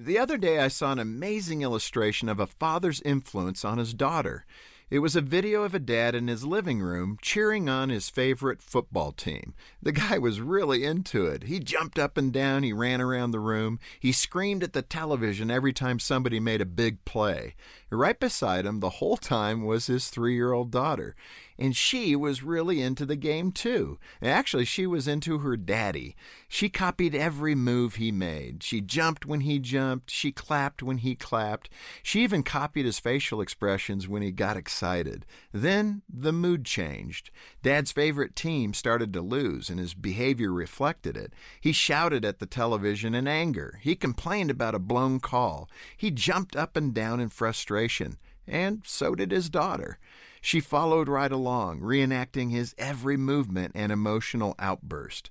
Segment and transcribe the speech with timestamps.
[0.00, 4.46] The other day, I saw an amazing illustration of a father's influence on his daughter.
[4.90, 8.62] It was a video of a dad in his living room cheering on his favorite
[8.62, 9.54] football team.
[9.82, 11.42] The guy was really into it.
[11.42, 15.50] He jumped up and down, he ran around the room, he screamed at the television
[15.50, 17.56] every time somebody made a big play.
[17.90, 21.16] Right beside him, the whole time, was his three year old daughter.
[21.58, 23.98] And she was really into the game too.
[24.22, 26.14] Actually, she was into her daddy.
[26.46, 28.62] She copied every move he made.
[28.62, 31.68] She jumped when he jumped, she clapped when he clapped.
[32.02, 35.26] She even copied his facial expressions when he got excited.
[35.52, 37.30] Then the mood changed.
[37.62, 41.32] Dad's favorite team started to lose, and his behavior reflected it.
[41.60, 43.80] He shouted at the television in anger.
[43.82, 45.68] He complained about a blown call.
[45.96, 49.98] He jumped up and down in frustration and so did his daughter.
[50.40, 55.30] She followed right along, reenacting his every movement and emotional outburst.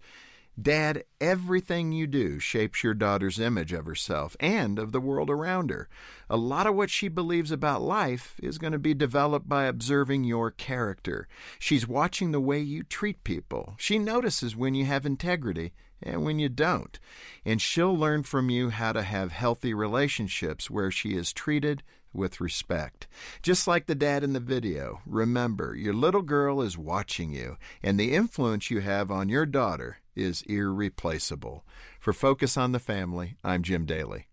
[0.59, 5.69] Dad, everything you do shapes your daughter's image of herself and of the world around
[5.69, 5.87] her.
[6.31, 10.23] A lot of what she believes about life is going to be developed by observing
[10.23, 11.27] your character.
[11.59, 13.75] She's watching the way you treat people.
[13.77, 16.97] She notices when you have integrity and when you don't.
[17.45, 21.83] And she'll learn from you how to have healthy relationships where she is treated
[22.17, 23.07] with respect.
[23.41, 27.99] Just like the dad in the video, remember your little girl is watching you, and
[27.99, 31.63] the influence you have on your daughter is irreplaceable.
[31.99, 34.27] For Focus on the Family, I'm Jim Daly.